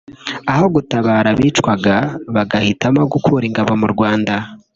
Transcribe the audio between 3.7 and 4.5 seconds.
mu Rwanda